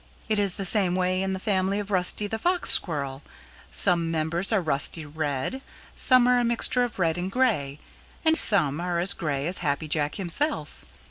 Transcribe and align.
It 0.27 0.39
is 0.39 0.55
the 0.55 0.65
same 0.65 0.95
way 0.95 1.21
in 1.21 1.33
the 1.33 1.39
family 1.39 1.77
of 1.77 1.91
Rusty 1.91 2.25
the 2.25 2.39
Fox 2.39 2.71
Squirrel. 2.71 3.21
Some 3.69 4.09
members 4.09 4.51
are 4.51 4.59
rusty 4.59 5.05
red, 5.05 5.61
some 5.95 6.25
are 6.27 6.39
a 6.39 6.43
mixture 6.43 6.81
of 6.83 6.97
red 6.97 7.19
and 7.19 7.31
gray, 7.31 7.77
and 8.25 8.35
some 8.35 8.81
are 8.81 8.97
as 8.97 9.13
gray 9.13 9.45
as 9.45 9.59
Happy 9.59 9.87
Jack 9.87 10.15
himself. 10.15 10.85